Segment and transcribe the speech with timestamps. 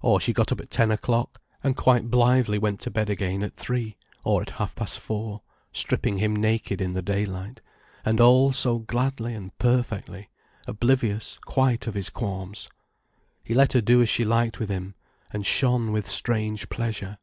[0.00, 3.56] Or she got up at ten o'clock, and quite blithely went to bed again at
[3.56, 5.42] three, or at half past four,
[5.72, 7.60] stripping him naked in the daylight,
[8.04, 10.30] and all so gladly and perfectly,
[10.68, 12.68] oblivious quite of his qualms.
[13.42, 14.94] He let her do as she liked with him,
[15.32, 17.18] and shone with strange pleasure.